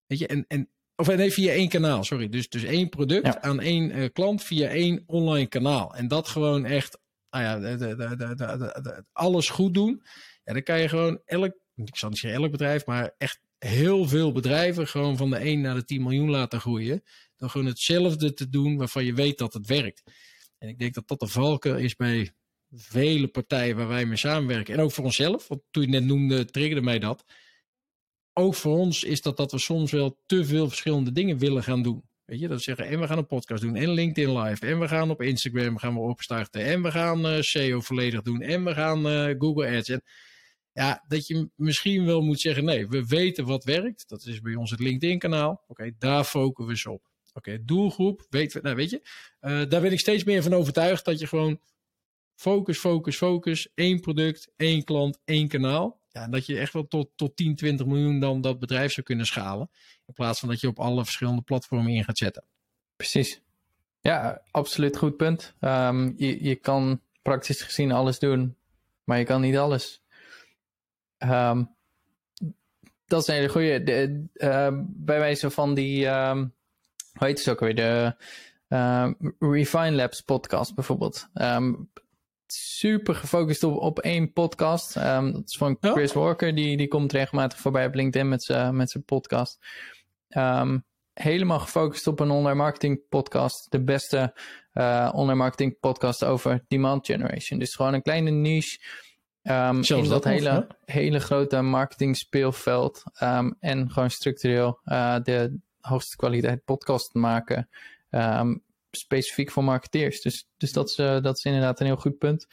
[0.05, 2.29] Weet je, en, en, of nee, via één kanaal, sorry.
[2.29, 5.95] Dus, dus één product aan één klant via één online kanaal.
[5.95, 6.97] En dat gewoon echt,
[7.29, 10.03] nou ja, de, de, de, alles goed doen.
[10.43, 14.07] Ja, dan kan je gewoon elk, ik zal niet zeggen elk bedrijf, maar echt heel
[14.07, 17.03] veel bedrijven gewoon van de 1 naar de 10 miljoen laten groeien
[17.37, 20.03] dan gewoon hetzelfde te doen waarvan je weet dat het werkt.
[20.57, 22.31] En ik denk dat dat de valken is bij
[22.71, 24.73] vele partijen waar wij mee samenwerken.
[24.73, 27.25] En ook voor onszelf, want toen je net noemde, triggerde mij dat.
[28.39, 31.83] Ook voor ons is dat dat we soms wel te veel verschillende dingen willen gaan
[31.83, 32.03] doen.
[32.25, 34.79] Weet je, dat we zeggen, en we gaan een podcast doen, en LinkedIn Live, en
[34.79, 38.63] we gaan op Instagram gaan we opstarten, en we gaan uh, SEO volledig doen, en
[38.63, 39.89] we gaan uh, Google Ads.
[39.89, 40.03] En
[40.71, 44.09] ja, dat je misschien wel moet zeggen, nee, we weten wat werkt.
[44.09, 45.63] Dat is bij ons het LinkedIn kanaal.
[45.67, 47.09] Oké, daar focussen we op.
[47.33, 49.01] Oké, doelgroep, weet, nou, weet je,
[49.41, 51.59] uh, daar ben ik steeds meer van overtuigd dat je gewoon
[52.35, 56.01] focus, focus, focus, één product, één klant, één kanaal.
[56.17, 59.25] Ja, dat je echt wel tot, tot 10, 20 miljoen dan dat bedrijf zou kunnen
[59.25, 59.69] schalen.
[60.05, 62.43] In plaats van dat je op alle verschillende platformen in gaat zetten.
[62.95, 63.41] Precies.
[64.01, 65.53] Ja, absoluut goed punt.
[65.59, 68.55] Um, je, je kan praktisch gezien alles doen,
[69.03, 70.01] maar je kan niet alles.
[71.17, 71.75] Um,
[73.05, 73.83] dat is een hele goede.
[73.83, 76.51] De, uh, bij wijze van die, hoe
[77.13, 77.75] heet het ook weer?
[77.75, 78.15] De
[78.69, 81.29] uh, Refine Labs podcast bijvoorbeeld.
[82.53, 84.95] Super gefocust op, op één podcast.
[84.95, 86.55] Um, dat is van Chris Walker.
[86.55, 89.59] Die, die komt regelmatig voorbij op LinkedIn met zijn met zijn podcast.
[90.29, 93.71] Um, helemaal gefocust op een online marketing podcast.
[93.71, 94.33] De beste
[94.73, 97.59] uh, online marketing podcast over demand generation.
[97.59, 98.79] Dus gewoon een kleine niche.
[99.43, 103.03] Um, in dat, dat hele, hele grote marketing speelveld.
[103.23, 107.69] Um, en gewoon structureel uh, de, hoogste kwaliteit podcast maken.
[108.09, 108.63] Um,
[108.99, 110.21] specifiek voor marketeers.
[110.21, 112.47] Dus, dus dat, is, uh, dat is inderdaad een heel goed punt.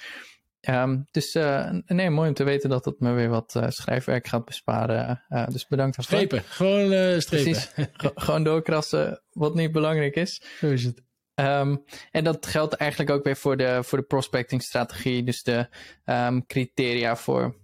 [0.68, 4.26] Um, dus uh, nee, mooi om te weten dat het me weer wat uh, schrijfwerk
[4.26, 5.22] gaat besparen.
[5.48, 6.16] dus bedankt daarvoor.
[6.16, 7.52] Strepen, gewoon strepen.
[7.52, 7.70] Precies,
[8.24, 10.42] gewoon doorkrassen wat niet belangrijk is.
[10.58, 11.02] Zo is het.
[11.34, 15.24] Um, en dat geldt eigenlijk ook weer voor de, voor de prospecting strategie.
[15.24, 15.68] Dus de
[16.04, 17.56] um, criteria voor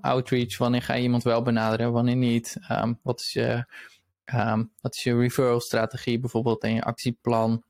[0.00, 0.58] outreach.
[0.58, 2.56] Wanneer ga je iemand wel benaderen, wanneer niet?
[3.02, 3.66] wat is je
[4.80, 7.62] wat is je referral strategie bijvoorbeeld en je actieplan?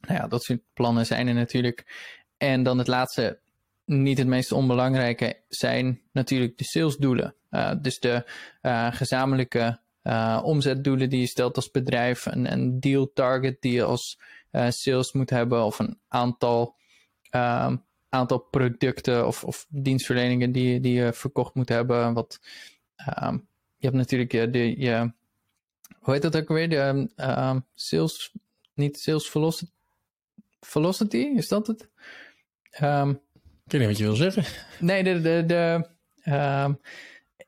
[0.00, 2.08] Nou ja, dat soort plannen zijn er natuurlijk.
[2.36, 3.38] En dan het laatste,
[3.84, 7.34] niet het meest onbelangrijke, zijn natuurlijk de salesdoelen.
[7.50, 8.24] Uh, dus de
[8.62, 12.26] uh, gezamenlijke uh, omzetdoelen die je stelt als bedrijf.
[12.26, 14.18] Een, een deal target die je als
[14.68, 15.64] sales moet hebben.
[15.64, 16.76] Of een aantal,
[17.30, 22.14] um, aantal producten of, of dienstverleningen die, die je verkocht moet hebben.
[22.14, 22.40] Wat,
[23.22, 25.12] um, je hebt natuurlijk je, de, je
[26.00, 26.68] hoe heet dat ook weer?
[26.68, 28.34] De uh, sales,
[28.74, 29.70] niet sales velocity,
[30.60, 31.88] velocity, is dat het?
[32.82, 33.10] Um,
[33.64, 34.44] ik weet niet wat je wil zeggen.
[34.80, 35.88] Nee, de, de, de
[36.24, 36.68] uh,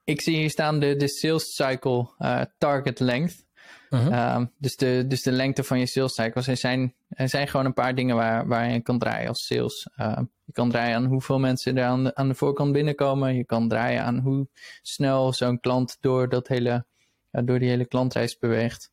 [0.04, 3.46] ik zie hier staan de, de sales cycle uh, target length.
[3.90, 4.34] Uh -huh.
[4.34, 6.46] um, dus, de, dus de lengte van je sales cycles.
[6.46, 9.88] Er zijn, er zijn gewoon een paar dingen waar, waar je kan draaien als sales.
[10.00, 13.34] Uh, je kan draaien aan hoeveel mensen er aan de, aan de voorkant binnenkomen.
[13.34, 14.48] Je kan draaien aan hoe
[14.82, 16.84] snel zo'n klant door dat hele
[17.30, 18.92] door die hele klantreis beweegt.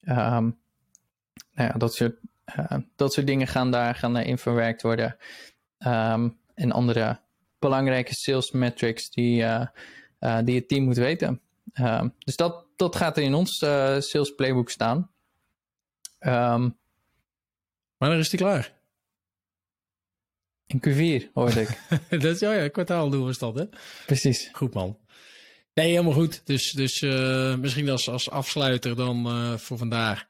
[0.00, 0.58] Um,
[1.54, 2.16] nou ja, dat soort,
[2.58, 5.16] uh, dat soort dingen gaan daar, gaan daarin verwerkt worden.
[5.78, 7.20] Um, en andere
[7.58, 9.66] belangrijke sales metrics die, uh,
[10.20, 11.40] uh, die het team moet weten.
[11.74, 13.58] Um, dus dat, dat gaat er in ons
[13.98, 15.10] sales playbook staan.
[16.20, 16.76] Um,
[17.96, 18.72] Wanneer is die klaar?
[20.66, 21.78] In Q4, hoorde ik.
[22.22, 23.64] dat is, oh ja, kwartaaldoel was dat, hè?
[24.06, 24.48] Precies.
[24.52, 24.98] Goed, man.
[25.74, 26.46] Nee, helemaal goed.
[26.46, 27.00] Dus, dus
[27.58, 30.26] misschien als, als afsluiter dan voor vandaag.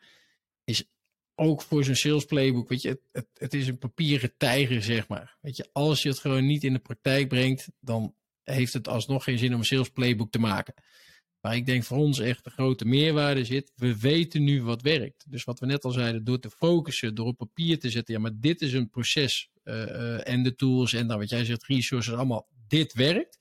[0.64, 0.84] Is
[1.34, 5.36] ook voor zo'n sales playbook, weet je, het, het, is een papieren tijger, zeg maar.
[5.40, 9.24] Weet je, als je het gewoon niet in de praktijk brengt, dan heeft het alsnog
[9.24, 10.74] geen zin om een sales playbook te maken.
[11.40, 13.72] Maar ik denk voor ons echt de grote meerwaarde zit.
[13.74, 15.24] We weten nu wat werkt.
[15.28, 18.14] Dus wat we net al zeiden, door te focussen, door op papier te zetten.
[18.14, 19.50] Ja, maar dit is een proces.
[19.64, 22.48] Uh, en de tools en dan wat jij zegt, resources, allemaal.
[22.66, 23.38] Dit werkt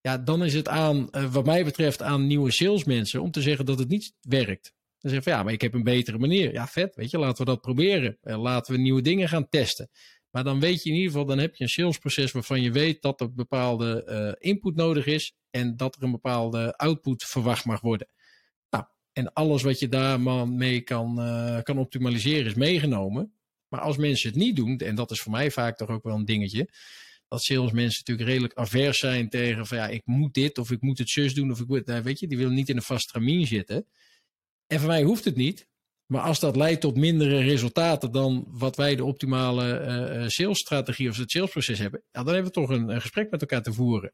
[0.00, 3.64] ja, dan is het aan, uh, wat mij betreft, aan nieuwe salesmensen om te zeggen
[3.64, 4.74] dat het niet werkt.
[5.00, 6.52] Dan zeggen van ja, maar ik heb een betere manier.
[6.52, 8.18] Ja, vet, weet je, laten we dat proberen.
[8.22, 9.90] Uh, laten we nieuwe dingen gaan testen.
[10.30, 13.02] Maar dan weet je in ieder geval, dan heb je een salesproces waarvan je weet
[13.02, 14.06] dat er bepaalde
[14.40, 18.08] uh, input nodig is en dat er een bepaalde output verwacht mag worden.
[18.70, 23.34] Nou, en alles wat je daar mee kan, uh, kan optimaliseren is meegenomen.
[23.68, 26.16] Maar als mensen het niet doen, en dat is voor mij vaak toch ook wel
[26.16, 26.68] een dingetje,
[27.28, 30.98] dat salesmensen natuurlijk redelijk avers zijn tegen van ja, ik moet dit of ik moet
[30.98, 33.46] het zus doen of ik moet, weet je, die willen niet in een vast tramien
[33.46, 33.86] zitten.
[34.70, 35.68] En voor mij hoeft het niet.
[36.06, 41.16] Maar als dat leidt tot mindere resultaten dan wat wij de optimale uh, salesstrategie of
[41.16, 44.12] het salesproces hebben, dan hebben we toch een, gesprek met elkaar te voeren.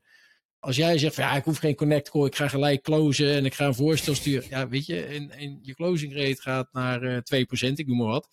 [0.59, 3.45] Als jij zegt van ja, ik hoef geen connect call, ik ga gelijk closen en
[3.45, 4.49] ik ga een voorstel sturen.
[4.49, 8.29] Ja, weet je, en, je closing rate gaat naar uh, 2%, ik noem maar wat.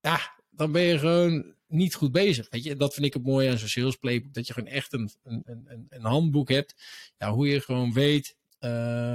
[0.00, 0.20] Ja,
[0.50, 2.46] dan ben je gewoon niet goed bezig.
[2.50, 4.34] Weet je, dat vind ik het mooie aan zo'n sales playbook.
[4.34, 6.74] Dat je gewoon echt een, een, een, een handboek hebt.
[7.16, 8.36] Ja, hoe je gewoon weet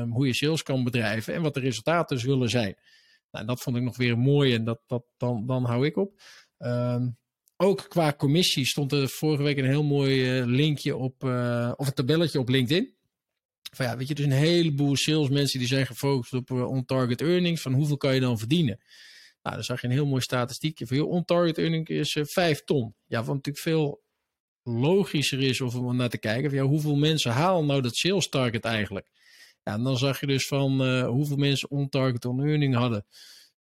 [0.10, 2.76] hoe je sales kan bedrijven en wat de resultaten zullen zijn.
[3.32, 6.22] Nou, dat vond ik nog weer mooi en dat, dat, dan, dan hou ik op.
[6.60, 7.06] Uh,
[7.58, 11.88] ook qua commissie stond er vorige week een heel mooi uh, linkje op, uh, of
[11.88, 12.96] een tabelletje op LinkedIn.
[13.72, 17.62] Van ja, weet je, dus een heleboel salesmensen die zijn gefocust op uh, on-target earnings.
[17.62, 18.80] Van hoeveel kan je dan verdienen?
[19.42, 22.64] Nou, dan zag je een heel mooi statistiekje van, joh, on-target earning is uh, 5
[22.64, 22.96] ton.
[23.06, 24.04] Ja, wat natuurlijk veel
[24.64, 26.50] logischer is om naar te kijken.
[26.50, 29.10] Van, ja, hoeveel mensen halen nou dat sales target eigenlijk?
[29.68, 33.06] Ja, en dan zag je dus van uh, hoeveel mensen on-target on-earning hadden.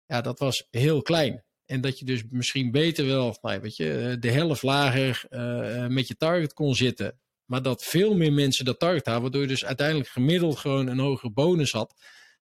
[0.05, 1.43] Ja, dat was heel klein.
[1.65, 6.07] En dat je dus misschien beter wel, nou, weet je, de helft lager uh, met
[6.07, 7.19] je target kon zitten.
[7.45, 10.99] Maar dat veel meer mensen dat target hadden, waardoor je dus uiteindelijk gemiddeld gewoon een
[10.99, 11.93] hogere bonus had.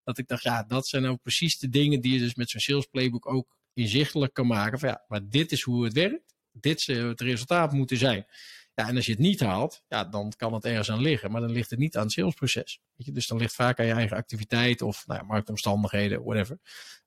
[0.03, 2.61] Dat ik dacht, ja, dat zijn nou precies de dingen die je dus met zo'n
[2.61, 4.79] sales playbook ook inzichtelijk kan maken.
[4.79, 6.35] Van ja, maar dit is hoe het werkt.
[6.53, 8.27] Dit zou het resultaat moeten zijn.
[8.75, 11.31] Ja, en als je het niet haalt, ja, dan kan het ergens aan liggen.
[11.31, 12.81] Maar dan ligt het niet aan het salesproces.
[12.97, 13.13] Weet je?
[13.13, 16.59] Dus dan ligt vaak aan je eigen activiteit of nou ja, marktomstandigheden, whatever.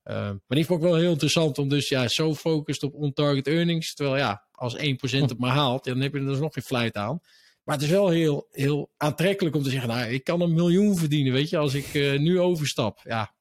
[0.04, 3.48] Uh, maar die vond ik wel heel interessant om dus ja, zo focust op on-target
[3.48, 3.94] earnings.
[3.94, 6.96] Terwijl ja, als 1% het maar haalt, dan heb je er dus nog geen fluit
[6.96, 7.22] aan.
[7.64, 10.98] Maar het is wel heel, heel aantrekkelijk om te zeggen, nou, ik kan een miljoen
[10.98, 13.00] verdienen, weet je, als ik uh, nu overstap.
[13.04, 13.36] Ja,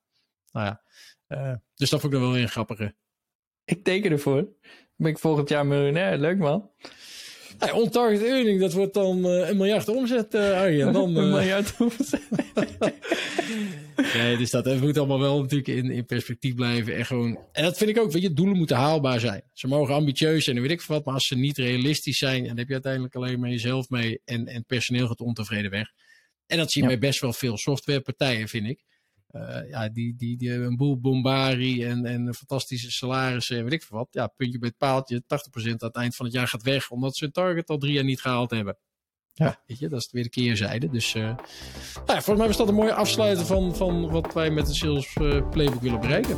[0.53, 0.83] nou ja.
[1.29, 2.95] Uh, dus dat vond ik dan wel een grappige.
[3.65, 4.49] Ik teken ervoor.
[4.97, 6.19] Ben ik volgend jaar miljonair.
[6.19, 6.71] Leuk man.
[7.59, 10.93] Ja, on-target earning, dat wordt dan uh, een miljard omzet, uh, Arjen.
[10.93, 11.17] Dan, uh...
[11.23, 12.23] een miljard omzet.
[14.15, 16.97] nee, dus dat moet allemaal wel natuurlijk in, in perspectief blijven.
[16.97, 19.43] En, gewoon, en dat vind ik ook, weet je, doelen moeten haalbaar zijn.
[19.53, 22.45] Ze mogen ambitieus zijn en weet ik veel wat, maar als ze niet realistisch zijn,
[22.47, 25.89] dan heb je uiteindelijk alleen maar jezelf mee en, en personeel gaat ontevreden weg.
[26.47, 26.99] En dat zie je ja.
[26.99, 28.85] bij best wel veel softwarepartijen, vind ik.
[29.37, 33.73] Uh, ja, die, die, die hebben een boel bombari en, en fantastische salarissen en weet
[33.73, 34.09] ik veel wat.
[34.11, 35.27] Ja, puntje bij het paaltje, 80%
[35.65, 38.05] aan het eind van het jaar gaat weg, omdat ze hun target al drie jaar
[38.05, 38.79] niet gehaald hebben.
[39.33, 40.89] Ja, weet je, dat is weer de keerzijde.
[40.89, 41.37] Dus uh, nou
[41.95, 45.15] ja, volgens mij was dat een mooie afsluiten van, van wat wij met de Sales
[45.15, 46.37] uh, Playbook willen bereiken.